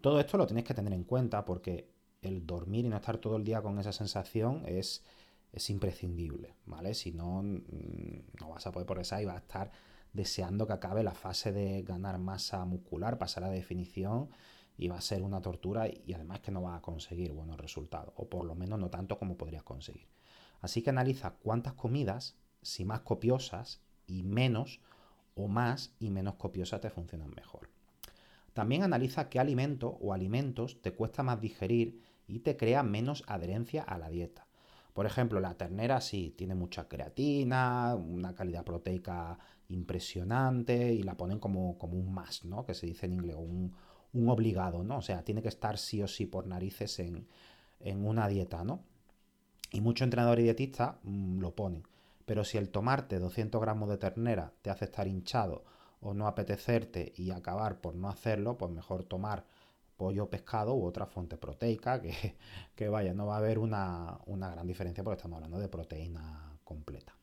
Todo 0.02 0.20
esto 0.20 0.38
lo 0.38 0.46
tienes 0.46 0.64
que 0.64 0.74
tener 0.74 0.94
en 0.94 1.04
cuenta 1.04 1.46
porque 1.46 1.90
el 2.22 2.46
dormir 2.46 2.86
y 2.86 2.90
no 2.90 2.96
estar 2.96 3.18
todo 3.18 3.38
el 3.38 3.44
día 3.44 3.62
con 3.62 3.80
esa 3.80 3.92
sensación 3.92 4.64
es, 4.66 5.04
es 5.52 5.70
imprescindible, 5.70 6.56
¿vale? 6.66 6.94
Si 6.94 7.12
no, 7.12 7.44
mm, 7.44 8.40
no 8.40 8.50
vas 8.50 8.68
a 8.68 8.72
poder 8.72 8.86
progresar 8.86 9.22
y 9.22 9.26
vas 9.26 9.36
a 9.36 9.40
estar 9.40 9.72
deseando 10.14 10.66
que 10.66 10.74
acabe 10.74 11.04
la 11.04 11.14
fase 11.14 11.52
de 11.52 11.84
ganar 11.84 12.18
masa 12.18 12.64
muscular, 12.66 13.18
pasar 13.18 13.44
a 13.44 13.48
la 13.48 13.54
definición 13.54 14.30
y 14.78 14.88
va 14.88 14.98
a 14.98 15.02
ser 15.02 15.24
una 15.24 15.42
tortura 15.42 15.88
y 15.88 16.14
además 16.14 16.42
que 16.42 16.52
no 16.52 16.62
vas 16.62 16.78
a 16.78 16.82
conseguir 16.82 17.32
buenos 17.32 17.58
resultados, 17.58 18.14
o 18.18 18.28
por 18.28 18.46
lo 18.46 18.56
menos 18.56 18.80
no 18.80 18.90
tanto 18.90 19.18
como 19.18 19.38
podrías 19.38 19.64
conseguir. 19.64 20.08
Así 20.62 20.82
que 20.82 20.90
analiza 20.90 21.36
cuántas 21.36 21.74
comidas, 21.74 22.36
si 22.62 22.86
más 22.86 23.02
copiosas 23.02 23.82
y 24.08 24.24
menos, 24.24 24.82
o 25.36 25.48
más 25.48 25.94
y 26.00 26.10
menos 26.10 26.36
copiosas 26.36 26.82
te 26.82 26.90
funcionan 26.90 27.32
mejor. 27.36 27.70
También 28.54 28.84
analiza 28.84 29.30
qué 29.30 29.40
alimento 29.40 29.98
o 30.02 30.14
alimentos 30.14 30.82
te 30.82 30.94
cuesta 30.94 31.24
más 31.24 31.42
digerir 31.42 32.02
y 32.28 32.40
te 32.40 32.56
crea 32.56 32.84
menos 32.84 33.24
adherencia 33.28 33.84
a 33.84 33.98
la 33.98 34.10
dieta. 34.10 34.48
Por 34.94 35.06
ejemplo, 35.06 35.42
la 35.42 35.56
ternera 35.56 36.00
sí 36.00 36.34
tiene 36.38 36.56
mucha 36.56 36.88
creatina, 36.88 37.96
una 37.96 38.34
calidad 38.34 38.64
proteica 38.64 39.38
impresionante 39.68 40.94
y 40.94 41.04
la 41.04 41.18
ponen 41.18 41.40
como, 41.40 41.78
como 41.78 41.98
un 41.98 42.14
más, 42.14 42.46
¿no? 42.46 42.66
Que 42.66 42.74
se 42.74 42.86
dice 42.86 43.06
en 43.06 43.14
inglés, 43.14 43.36
un, 43.38 43.76
un 44.16 44.30
obligado, 44.30 44.84
¿no? 44.84 44.98
O 44.98 45.02
sea, 45.02 45.24
tiene 45.24 45.42
que 45.42 45.50
estar 45.50 45.78
sí 45.78 46.02
o 46.02 46.08
sí 46.08 46.26
por 46.26 46.48
narices 46.48 47.00
en, 47.00 47.28
una 47.82 48.28
dieta, 48.28 48.64
¿no? 48.64 48.84
Y 49.72 49.82
muchos 49.82 50.06
entrenadores 50.06 50.42
y 50.42 50.46
dietistas 50.46 50.96
mm, 51.04 51.40
lo 51.40 51.54
ponen. 51.54 51.84
Pero 52.26 52.44
si 52.44 52.58
el 52.58 52.70
tomarte 52.70 53.20
200 53.20 53.62
gramos 53.62 53.90
de 53.90 53.98
ternera 53.98 54.54
te 54.62 54.70
hace 54.70 54.86
estar 54.86 55.08
hinchado 55.08 55.64
o 56.02 56.14
no 56.14 56.28
apetecerte 56.28 57.14
y 57.18 57.32
acabar 57.32 57.82
por 57.82 57.96
no 57.96 58.10
hacerlo, 58.10 58.58
pues 58.58 58.72
mejor 58.72 59.04
tomar 59.04 59.46
pollo, 59.98 60.30
pescado 60.30 60.76
u 60.76 60.86
otra 60.86 61.06
fuente 61.06 61.38
proteica, 61.38 62.02
que, 62.02 62.36
que 62.76 62.90
vaya, 62.90 63.14
no 63.14 63.28
va 63.28 63.36
a 63.36 63.40
haber 63.40 63.60
una, 63.60 64.20
una 64.26 64.50
gran 64.50 64.66
diferencia 64.66 65.04
porque 65.04 65.18
estamos 65.18 65.38
hablando 65.38 65.60
de 65.60 65.68
proteína 65.68 66.58
completa. 66.64 67.15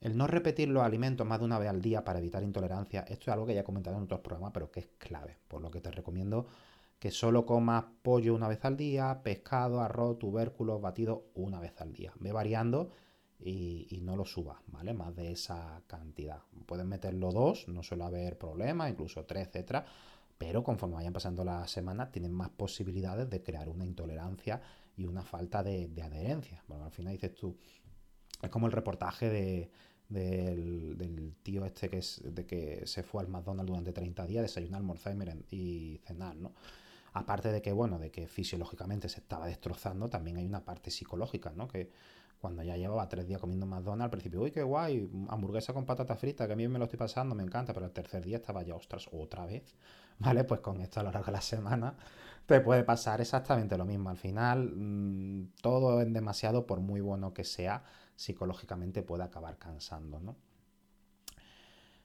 El 0.00 0.16
no 0.16 0.26
repetir 0.26 0.68
los 0.68 0.82
alimentos 0.82 1.26
más 1.26 1.40
de 1.40 1.44
una 1.44 1.58
vez 1.58 1.68
al 1.68 1.82
día 1.82 2.04
para 2.04 2.18
evitar 2.18 2.42
intolerancia, 2.42 3.00
esto 3.08 3.24
es 3.24 3.28
algo 3.28 3.46
que 3.46 3.54
ya 3.54 3.60
he 3.60 3.64
comentado 3.64 3.96
en 3.96 4.04
otros 4.04 4.20
programas, 4.20 4.52
pero 4.52 4.70
que 4.70 4.80
es 4.80 4.88
clave, 4.98 5.38
por 5.48 5.60
lo 5.60 5.70
que 5.70 5.80
te 5.80 5.90
recomiendo 5.90 6.46
que 6.98 7.10
solo 7.10 7.46
comas 7.46 7.84
pollo 8.02 8.34
una 8.34 8.48
vez 8.48 8.64
al 8.64 8.76
día, 8.76 9.20
pescado, 9.22 9.80
arroz, 9.80 10.18
tubérculos, 10.18 10.80
batidos 10.80 11.20
una 11.34 11.60
vez 11.60 11.80
al 11.80 11.92
día. 11.92 12.12
Ve 12.18 12.32
variando 12.32 12.90
y, 13.38 14.00
no 14.02 14.16
lo 14.16 14.24
subas, 14.24 14.58
¿vale? 14.66 14.94
Más 14.94 15.14
de 15.14 15.30
esa 15.32 15.82
cantidad. 15.86 16.42
Puedes 16.66 16.86
meterlo 16.86 17.30
dos, 17.30 17.68
no 17.68 17.82
suele 17.82 18.04
haber 18.04 18.36
problema, 18.36 18.90
incluso 18.90 19.24
tres, 19.24 19.46
etcétera, 19.46 19.84
pero 20.36 20.64
conforme 20.64 20.96
vayan 20.96 21.12
pasando 21.12 21.44
las 21.44 21.70
semanas 21.70 22.10
tienes 22.10 22.30
más 22.30 22.50
posibilidades 22.50 23.30
de 23.30 23.42
crear 23.42 23.68
una 23.68 23.86
intolerancia 23.86 24.60
y 24.96 25.06
una 25.06 25.22
falta 25.22 25.62
de, 25.62 25.90
adherencia. 26.02 26.64
Bueno, 26.66 26.84
al 26.84 26.90
final 26.90 27.12
dices 27.12 27.34
tú, 27.34 27.56
es 28.42 28.50
como 28.50 28.66
el 28.66 28.72
reportaje 28.72 29.28
de, 29.28 29.70
del, 30.08 31.34
tío 31.42 31.64
este 31.64 31.88
que, 31.88 31.98
es, 31.98 32.22
de 32.24 32.46
que 32.46 32.86
se 32.86 33.02
fue 33.02 33.22
al 33.22 33.28
McDonald's 33.28 33.68
durante 33.68 33.92
30 33.92 34.26
días, 34.26 34.42
desayunar, 34.42 34.78
almorzar 34.78 35.16
y 35.50 36.00
cenar, 36.06 36.36
¿no? 36.36 36.52
Aparte 37.12 37.50
de 37.50 37.62
que, 37.62 37.72
bueno, 37.72 37.98
de 37.98 38.10
que 38.10 38.26
fisiológicamente 38.28 39.08
se 39.08 39.20
estaba 39.20 39.46
destrozando, 39.46 40.08
también 40.08 40.36
hay 40.36 40.46
una 40.46 40.64
parte 40.64 40.90
psicológica, 40.90 41.52
¿no? 41.54 41.66
Que 41.66 41.90
cuando 42.40 42.62
ya 42.62 42.76
llevaba 42.76 43.08
tres 43.08 43.26
días 43.26 43.40
comiendo 43.40 43.66
McDonald's, 43.66 44.04
al 44.04 44.10
principio, 44.10 44.42
uy, 44.42 44.50
qué 44.50 44.62
guay, 44.62 45.10
hamburguesa 45.28 45.72
con 45.72 45.84
patata 45.84 46.16
frita, 46.16 46.46
que 46.46 46.52
a 46.52 46.56
mí 46.56 46.68
me 46.68 46.78
lo 46.78 46.84
estoy 46.84 46.98
pasando, 46.98 47.34
me 47.34 47.42
encanta, 47.42 47.72
pero 47.72 47.86
el 47.86 47.92
tercer 47.92 48.24
día 48.24 48.36
estaba 48.36 48.62
ya, 48.62 48.74
ostras, 48.74 49.08
otra 49.12 49.46
vez, 49.46 49.74
¿vale? 50.18 50.44
Pues 50.44 50.60
con 50.60 50.80
esto 50.80 51.00
a 51.00 51.02
lo 51.02 51.10
largo 51.10 51.26
de 51.26 51.32
la 51.32 51.40
semana 51.40 51.96
te 52.46 52.60
puede 52.60 52.84
pasar 52.84 53.20
exactamente 53.20 53.76
lo 53.76 53.84
mismo. 53.84 54.10
Al 54.10 54.16
final, 54.16 54.72
mm, 54.74 55.52
todo 55.60 56.00
en 56.00 56.12
demasiado, 56.12 56.66
por 56.66 56.80
muy 56.80 57.00
bueno 57.00 57.34
que 57.34 57.44
sea, 57.44 57.82
psicológicamente 58.18 59.04
puede 59.04 59.22
acabar 59.22 59.58
cansando, 59.58 60.18
¿no? 60.18 60.36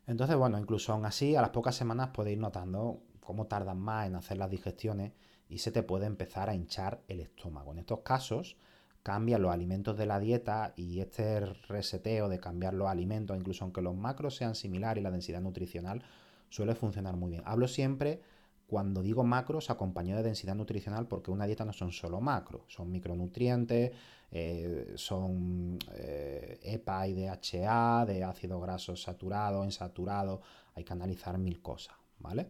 Entonces, 0.06 0.36
bueno, 0.36 0.60
incluso 0.60 0.94
aún 0.94 1.06
así, 1.06 1.36
a 1.36 1.42
las 1.42 1.50
pocas 1.50 1.76
semanas 1.76 2.12
puedes 2.14 2.34
ir 2.34 2.40
notando 2.40 3.02
cómo 3.20 3.48
tardan 3.48 3.80
más 3.80 4.06
en 4.06 4.16
hacer 4.16 4.38
las 4.38 4.52
digestiones 4.52 5.14
y 5.50 5.58
se 5.58 5.72
te 5.72 5.82
puede 5.82 6.06
empezar 6.06 6.50
a 6.50 6.54
hinchar 6.54 7.02
el 7.08 7.20
estómago. 7.20 7.72
En 7.72 7.80
estos 7.80 8.02
casos, 8.02 8.58
cambian 9.02 9.42
los 9.42 9.52
alimentos 9.52 9.98
de 9.98 10.06
la 10.06 10.20
dieta 10.20 10.74
y 10.76 11.00
este 11.00 11.40
reseteo 11.40 12.30
de 12.30 12.40
cambiar 12.40 12.76
los 12.76 12.90
alimentos, 12.90 13.36
incluso 13.36 13.64
aunque 13.64 13.82
los 13.82 13.96
macros 13.96 14.36
sean 14.36 14.54
similares 14.54 15.02
y 15.02 15.04
la 15.04 15.10
densidad 15.10 15.42
nutricional, 15.42 16.04
suele 16.50 16.76
funcionar 16.76 17.16
muy 17.16 17.32
bien. 17.32 17.42
Hablo 17.46 17.68
siempre 17.68 18.22
cuando 18.68 19.02
digo 19.02 19.24
macros 19.24 19.70
acompañado 19.70 20.18
de 20.22 20.30
densidad 20.30 20.56
nutricional 20.56 21.08
porque 21.08 21.32
una 21.32 21.46
dieta 21.46 21.66
no 21.66 21.74
son 21.74 21.92
solo 21.92 22.22
macros, 22.22 22.64
son 22.68 22.92
micronutrientes, 22.92 23.92
eh, 24.32 24.94
son 24.96 25.78
eh, 25.94 26.60
EPA 26.64 27.08
y 27.08 27.14
DHA, 27.14 28.06
de 28.08 28.24
ácido 28.24 28.60
graso 28.60 28.96
saturado, 28.96 29.64
insaturado, 29.64 30.42
hay 30.76 30.84
que 30.84 30.94
analizar 30.94 31.38
mil 31.38 31.62
cosas, 31.62 31.96
¿vale? 32.20 32.50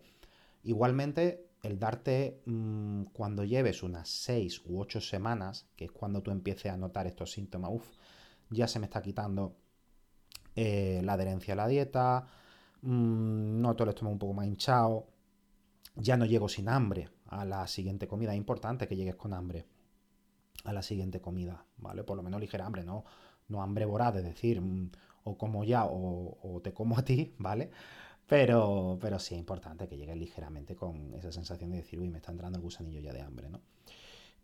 Igualmente, 0.63 1.50
el 1.62 1.77
darte 1.77 2.41
mm, 2.46 3.03
cuando 3.13 3.43
lleves 3.43 3.84
unas 3.84 4.08
6 4.08 4.62
u 4.65 4.79
8 4.79 5.01
semanas, 5.01 5.67
que 5.75 5.86
es 5.86 5.91
cuando 5.91 6.22
tú 6.22 6.32
empieces 6.32 6.72
a 6.72 6.77
notar 6.77 7.08
estos 7.08 7.32
síntomas, 7.32 7.72
uff, 7.74 7.88
ya 8.50 8.67
se 8.67 8.79
me 8.79 8.86
está 8.86 9.01
quitando 9.01 9.58
eh, 10.55 11.01
la 11.03 11.13
adherencia 11.13 11.53
a 11.53 11.58
la 11.58 11.67
dieta, 11.67 12.27
mmm, 12.82 13.62
noto 13.62 13.84
el 13.84 13.89
estómago 13.89 14.13
un 14.13 14.20
poco 14.20 14.34
más 14.34 14.48
hinchado, 14.48 15.08
ya 15.96 16.18
no 16.18 16.26
llego 16.26 16.50
sin 16.50 16.70
hambre 16.70 17.10
a 17.28 17.46
la 17.46 17.68
siguiente 17.68 18.08
comida. 18.08 18.32
Es 18.32 18.38
importante 18.38 18.88
que 18.88 18.96
llegues 18.96 19.16
con 19.16 19.34
hambre 19.34 19.66
a 20.64 20.74
la 20.74 20.82
siguiente 20.82 21.22
comida, 21.22 21.66
¿vale? 21.78 22.04
Por 22.04 22.18
lo 22.18 22.24
menos 22.24 22.40
ligera 22.40 22.66
hambre, 22.66 22.84
no, 22.84 23.04
no 23.48 23.62
hambre 23.62 23.86
vorada, 23.86 24.20
es 24.20 24.26
decir, 24.26 24.62
mm, 24.62 24.92
o 25.26 25.38
como 25.38 25.64
ya 25.64 25.86
o, 25.86 26.62
te 26.64 26.74
como 26.74 26.98
a 26.98 27.04
ti, 27.04 27.36
¿vale? 27.40 27.72
Pero, 28.28 28.98
pero 29.02 29.20
sí 29.20 29.36
es 29.36 29.40
importante 29.40 29.88
que 29.88 29.98
llegues 29.98 30.18
ligeramente 30.18 30.76
con 30.76 31.14
esa 31.16 31.32
sensación 31.32 31.72
de 31.72 31.78
decir, 31.78 32.00
uy, 32.00 32.10
me 32.10 32.18
está 32.18 32.32
entrando 32.32 32.58
el 32.58 32.64
gusanillo 32.64 33.02
ya 33.02 33.14
de 33.14 33.22
hambre, 33.22 33.50
¿no? 33.50 33.62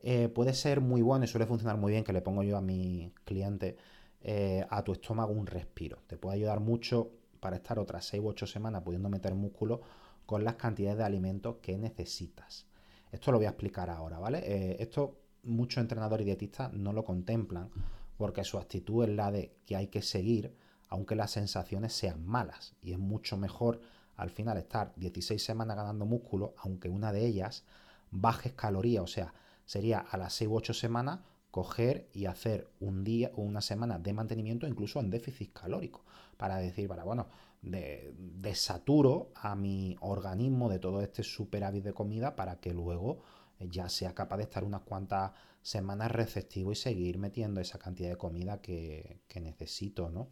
Eh, 0.02 0.30
puede 0.30 0.54
ser 0.54 0.80
muy 0.80 1.02
bueno 1.02 1.26
y 1.26 1.28
suele 1.28 1.46
funcionar 1.46 1.78
muy 1.78 1.92
bien 1.92 2.06
que 2.06 2.14
le 2.14 2.22
pongo 2.22 2.44
yo 2.44 2.58
a 2.58 2.62
mi 2.62 3.12
cliente 3.26 3.76
eh, 4.22 4.66
a 4.70 4.84
tu 4.84 4.94
estómago 4.94 5.34
un 5.34 5.46
respiro. 5.46 6.00
Te 6.08 6.18
puede 6.18 6.38
ayudar 6.38 6.62
mucho 6.62 7.12
para 7.40 7.58
estar 7.58 7.80
otras 7.80 8.06
6 8.06 8.24
u 8.24 8.28
8 8.28 8.48
semanas 8.48 8.82
pudiendo 8.84 9.10
meter 9.10 9.34
músculo 9.36 9.82
con 10.30 10.44
las 10.44 10.58
cantidades 10.58 11.00
de 11.00 11.04
alimentos 11.04 11.56
que 11.60 11.76
necesitas. 11.76 12.68
Esto 13.12 13.32
lo 13.32 13.40
voy 13.40 13.48
a 13.48 13.50
explicar 13.50 13.90
ahora, 13.90 14.20
¿vale? 14.20 14.38
Eh, 14.46 14.76
esto 14.78 15.18
muchos 15.42 15.82
entrenadores 15.82 16.24
y 16.24 16.26
dietistas 16.26 16.72
no 16.72 16.94
lo 16.94 17.04
contemplan 17.04 17.72
porque 18.16 18.44
su 18.44 18.60
actitud 18.60 19.06
es 19.06 19.10
la 19.10 19.32
de 19.32 19.56
que 19.66 19.76
hay 19.76 19.88
que 19.88 20.04
seguir 20.04 20.56
aunque 20.88 21.16
las 21.16 21.32
sensaciones 21.32 21.94
sean 21.94 22.24
malas. 22.28 22.76
Y 22.84 22.92
es 22.92 23.00
mucho 23.00 23.38
mejor 23.38 23.82
al 24.18 24.30
final 24.30 24.60
estar 24.60 24.94
16 24.98 25.44
semanas 25.44 25.76
ganando 25.76 26.06
músculo, 26.06 26.54
aunque 26.60 26.90
una 26.90 27.12
de 27.12 27.26
ellas 27.26 27.64
bajes 28.12 28.54
calorías, 28.54 29.04
o 29.04 29.08
sea, 29.08 29.34
sería 29.66 29.98
a 29.98 30.16
las 30.16 30.34
6 30.34 30.48
u 30.48 30.58
8 30.58 30.76
semanas 30.76 31.22
coger 31.50 32.08
y 32.14 32.28
hacer 32.28 32.70
un 32.80 33.04
día 33.04 33.32
o 33.34 33.42
una 33.42 33.62
semana 33.62 33.98
de 33.98 34.14
mantenimiento 34.14 34.68
incluso 34.68 35.00
en 35.00 35.10
déficit 35.10 35.54
calórico 35.54 36.06
para 36.38 36.58
decir, 36.58 36.88
para 36.88 37.04
bueno, 37.04 37.30
de, 37.62 38.14
desaturo 38.18 39.32
a 39.36 39.56
mi 39.56 39.96
organismo 40.02 40.70
de 40.70 40.80
todo 40.80 41.02
este 41.02 41.24
superávit 41.24 41.84
de 41.84 41.94
comida 41.94 42.36
para 42.36 42.60
que 42.60 42.74
luego 42.74 43.22
ya 43.60 43.90
sea 43.90 44.14
capaz 44.14 44.38
de 44.38 44.44
estar 44.44 44.64
unas 44.64 44.82
cuantas 44.82 45.32
semanas 45.62 46.12
receptivo 46.12 46.72
y 46.72 46.76
seguir 46.76 47.18
metiendo 47.18 47.60
esa 47.60 47.78
cantidad 47.78 48.10
de 48.10 48.18
comida 48.18 48.62
que, 48.62 49.22
que 49.28 49.42
necesito, 49.42 50.10
¿no? 50.10 50.30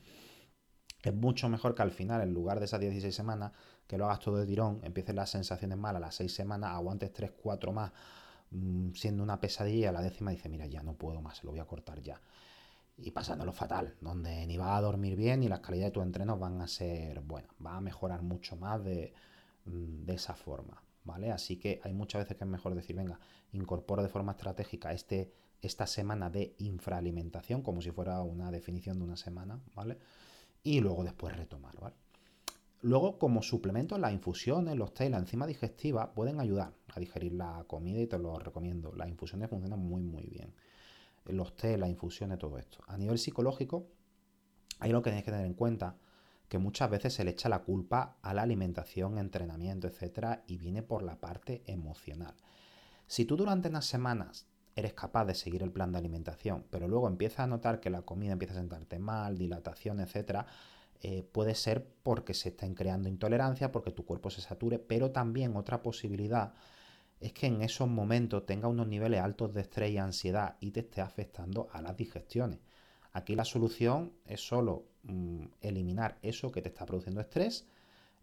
Es 1.03 1.13
mucho 1.13 1.47
mejor 1.47 1.75
que 1.75 1.83
al 1.83 1.91
final, 1.91 2.21
en 2.21 2.33
lugar 2.33 2.59
de 2.59 2.65
esas 2.65 2.79
16 2.79 3.13
semanas, 3.13 3.51
que 3.85 3.97
lo 3.97 4.05
hagas 4.05 4.19
todo 4.19 4.37
de 4.37 4.45
tirón, 4.45 4.79
empieces 4.83 5.15
las 5.15 5.29
sensaciones 5.29 5.77
malas 5.77 6.01
las 6.01 6.15
6 6.15 6.33
semanas, 6.33 6.71
aguantes 6.71 7.13
3, 7.13 7.31
4 7.31 7.71
más, 7.71 7.91
mm, 8.51 8.91
siendo 8.93 9.23
una 9.23 9.39
pesadilla, 9.39 9.91
la 9.91 10.01
décima 10.01 10.31
dice, 10.31 10.49
mira, 10.49 10.65
ya 10.65 10.83
no 10.83 10.95
puedo 10.95 11.21
más, 11.21 11.43
lo 11.43 11.51
voy 11.51 11.59
a 11.59 11.65
cortar 11.65 12.01
ya. 12.01 12.21
Y 12.97 13.11
pasándolo 13.11 13.53
fatal, 13.53 13.95
donde 14.01 14.47
ni 14.47 14.57
vas 14.57 14.77
a 14.77 14.81
dormir 14.81 15.15
bien 15.15 15.41
ni 15.41 15.47
las 15.47 15.59
calidades 15.59 15.91
de 15.91 15.95
tus 15.95 16.03
entrenos 16.03 16.39
van 16.39 16.59
a 16.61 16.67
ser 16.67 17.21
buenas, 17.21 17.51
va 17.63 17.77
a 17.77 17.81
mejorar 17.81 18.23
mucho 18.23 18.55
más 18.55 18.83
de, 18.83 19.13
mm, 19.65 20.05
de 20.05 20.13
esa 20.15 20.33
forma, 20.33 20.81
¿vale? 21.03 21.31
Así 21.31 21.57
que 21.57 21.79
hay 21.83 21.93
muchas 21.93 22.23
veces 22.23 22.37
que 22.37 22.43
es 22.43 22.49
mejor 22.49 22.73
decir, 22.73 22.95
venga, 22.95 23.19
incorporo 23.53 24.01
de 24.01 24.09
forma 24.09 24.31
estratégica 24.31 24.91
este, 24.93 25.31
esta 25.61 25.85
semana 25.85 26.29
de 26.29 26.55
infraalimentación, 26.57 27.61
como 27.61 27.81
si 27.81 27.91
fuera 27.91 28.21
una 28.21 28.49
definición 28.49 28.97
de 28.97 29.05
una 29.05 29.17
semana, 29.17 29.59
¿vale? 29.75 29.99
y 30.67 30.81
luego 30.81 31.03
después 31.03 31.35
retomar, 31.35 31.79
¿vale? 31.79 31.95
Luego, 32.81 33.17
como 33.17 33.41
suplemento, 33.41 33.97
las 33.97 34.11
infusiones, 34.11 34.75
los 34.75 34.93
té 34.93 35.09
la 35.09 35.17
enzima 35.17 35.47
digestiva 35.47 36.13
pueden 36.13 36.41
ayudar 36.41 36.73
a 36.89 36.99
digerir 36.99 37.33
la 37.33 37.63
comida 37.67 38.01
y 38.01 38.07
te 38.07 38.19
lo 38.19 38.37
recomiendo. 38.37 38.93
Las 38.93 39.07
infusiones 39.07 39.49
funcionan 39.49 39.79
muy, 39.79 40.03
muy 40.03 40.27
bien. 40.27 40.53
Los 41.27 41.55
té, 41.55 41.77
las 41.77 41.89
infusiones, 41.89 42.39
todo 42.39 42.57
esto. 42.57 42.79
A 42.87 42.97
nivel 42.97 43.19
psicológico, 43.19 43.87
hay 44.79 44.91
lo 44.91 45.01
que 45.01 45.09
tienes 45.09 45.25
que 45.25 45.31
tener 45.31 45.45
en 45.45 45.53
cuenta, 45.53 45.97
que 46.47 46.57
muchas 46.57 46.89
veces 46.89 47.13
se 47.13 47.23
le 47.23 47.31
echa 47.31 47.49
la 47.49 47.63
culpa 47.63 48.17
a 48.21 48.33
la 48.33 48.43
alimentación, 48.43 49.17
entrenamiento, 49.17 49.87
etcétera, 49.87 50.43
y 50.47 50.57
viene 50.57 50.83
por 50.83 51.03
la 51.03 51.19
parte 51.19 51.63
emocional. 51.65 52.35
Si 53.05 53.25
tú 53.25 53.35
durante 53.35 53.69
unas 53.69 53.85
semanas 53.85 54.47
eres 54.75 54.93
capaz 54.93 55.25
de 55.25 55.33
seguir 55.33 55.63
el 55.63 55.71
plan 55.71 55.91
de 55.91 55.97
alimentación, 55.97 56.65
pero 56.69 56.87
luego 56.87 57.07
empiezas 57.07 57.41
a 57.41 57.47
notar 57.47 57.79
que 57.79 57.89
la 57.89 58.03
comida 58.03 58.33
empieza 58.33 58.53
a 58.53 58.57
sentarte 58.57 58.99
mal, 58.99 59.37
dilatación, 59.37 59.99
etc., 59.99 60.45
eh, 61.01 61.23
puede 61.23 61.53
ser 61.53 61.87
porque 62.03 62.33
se 62.33 62.49
estén 62.49 62.73
creando 62.73 63.07
intolerancia, 63.07 63.71
porque 63.71 63.91
tu 63.91 64.05
cuerpo 64.05 64.29
se 64.29 64.41
sature, 64.41 64.79
pero 64.79 65.11
también 65.11 65.55
otra 65.55 65.83
posibilidad 65.83 66.53
es 67.19 67.33
que 67.33 67.47
en 67.47 67.61
esos 67.61 67.87
momentos 67.87 68.45
tenga 68.45 68.67
unos 68.67 68.87
niveles 68.87 69.21
altos 69.21 69.53
de 69.53 69.61
estrés 69.61 69.91
y 69.91 69.97
ansiedad 69.97 70.57
y 70.59 70.71
te 70.71 70.81
esté 70.81 71.01
afectando 71.01 71.67
a 71.71 71.81
las 71.81 71.97
digestiones. 71.97 72.59
Aquí 73.13 73.35
la 73.35 73.45
solución 73.45 74.13
es 74.25 74.45
solo 74.45 74.85
mm, 75.03 75.45
eliminar 75.61 76.19
eso 76.21 76.51
que 76.51 76.61
te 76.61 76.69
está 76.69 76.85
produciendo 76.85 77.21
estrés 77.21 77.65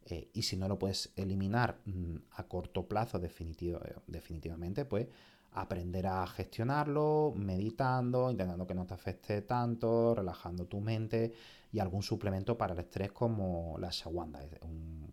eh, 0.07 0.29
y 0.33 0.43
si 0.43 0.57
no 0.57 0.69
lo 0.69 0.79
puedes 0.79 1.13
eliminar 1.17 1.79
mm, 1.85 2.17
a 2.33 2.45
corto 2.45 2.87
plazo 2.87 3.19
definitivamente, 3.19 4.85
pues 4.85 5.09
aprender 5.53 6.07
a 6.07 6.27
gestionarlo, 6.27 7.33
meditando, 7.37 8.31
intentando 8.31 8.67
que 8.67 8.75
no 8.75 8.87
te 8.87 8.95
afecte 8.95 9.43
tanto, 9.43 10.15
relajando 10.15 10.67
tu 10.67 10.81
mente 10.81 11.33
y 11.73 11.79
algún 11.79 12.03
suplemento 12.03 12.59
para 12.59 12.75
el 12.75 12.81
estrés 12.81 13.13
como 13.13 13.77
la 13.79 13.89
shawanda, 13.91 14.41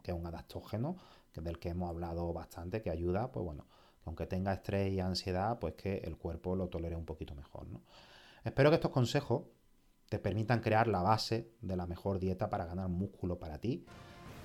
que 0.03 0.11
es 0.11 0.17
un 0.17 0.25
adaptógeno 0.25 0.97
del 1.35 1.59
que 1.59 1.69
hemos 1.69 1.89
hablado 1.89 2.33
bastante, 2.33 2.81
que 2.81 2.89
ayuda, 2.89 3.31
pues 3.31 3.45
bueno, 3.45 3.67
aunque 4.05 4.25
tenga 4.25 4.53
estrés 4.53 4.91
y 4.91 4.99
ansiedad, 4.99 5.59
pues 5.59 5.75
que 5.75 5.97
el 5.99 6.17
cuerpo 6.17 6.55
lo 6.55 6.67
tolere 6.67 6.95
un 6.95 7.05
poquito 7.05 7.35
mejor. 7.35 7.67
Espero 8.43 8.69
que 8.69 8.75
estos 8.75 8.91
consejos 8.91 9.43
te 10.09 10.19
permitan 10.19 10.59
crear 10.59 10.87
la 10.87 11.01
base 11.01 11.53
de 11.61 11.77
la 11.77 11.87
mejor 11.87 12.19
dieta 12.19 12.49
para 12.49 12.65
ganar 12.65 12.89
músculo 12.89 13.39
para 13.39 13.59
ti, 13.59 13.85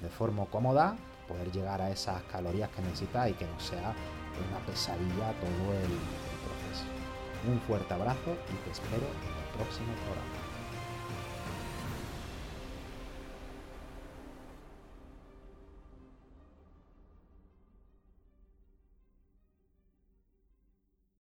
de 0.01 0.09
forma 0.09 0.47
cómoda, 0.47 0.97
poder 1.27 1.51
llegar 1.51 1.83
a 1.83 1.91
esas 1.91 2.23
calorías 2.25 2.71
que 2.71 2.83
necesitas 2.83 3.31
y 3.31 3.33
que 3.33 3.47
no 3.47 3.59
sea 3.59 3.95
una 4.49 4.65
pesadilla 4.67 5.33
todo 5.41 5.75
el, 5.75 5.91
proceso. 6.47 6.85
Un 7.49 7.61
fuerte 7.61 7.95
abrazo 7.95 8.33
y 8.33 8.65
te 8.65 8.71
espero 8.71 9.07
en 9.07 9.45
el 9.45 9.57
próximo 9.57 9.93
programa. 10.05 10.46